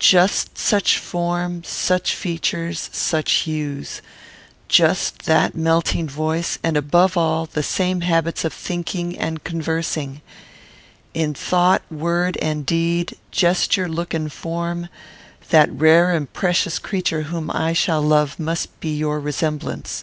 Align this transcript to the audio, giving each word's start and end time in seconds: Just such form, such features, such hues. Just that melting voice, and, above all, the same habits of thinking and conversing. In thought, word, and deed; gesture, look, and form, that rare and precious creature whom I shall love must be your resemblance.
Just 0.00 0.58
such 0.58 0.98
form, 0.98 1.62
such 1.62 2.12
features, 2.12 2.90
such 2.92 3.30
hues. 3.46 4.02
Just 4.66 5.26
that 5.26 5.54
melting 5.54 6.08
voice, 6.08 6.58
and, 6.64 6.76
above 6.76 7.16
all, 7.16 7.46
the 7.46 7.62
same 7.62 8.00
habits 8.00 8.44
of 8.44 8.52
thinking 8.52 9.16
and 9.16 9.44
conversing. 9.44 10.22
In 11.14 11.34
thought, 11.34 11.82
word, 11.88 12.36
and 12.38 12.66
deed; 12.66 13.16
gesture, 13.30 13.88
look, 13.88 14.12
and 14.12 14.32
form, 14.32 14.88
that 15.50 15.70
rare 15.70 16.10
and 16.10 16.32
precious 16.32 16.80
creature 16.80 17.22
whom 17.30 17.48
I 17.52 17.72
shall 17.72 18.02
love 18.02 18.40
must 18.40 18.80
be 18.80 18.92
your 18.92 19.20
resemblance. 19.20 20.02